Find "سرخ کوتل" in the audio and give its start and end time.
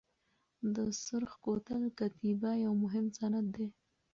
1.03-1.83